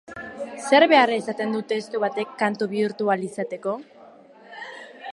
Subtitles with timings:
[0.69, 3.79] Zer behar izaten du testu batek kantu bihurtu ahal izateko?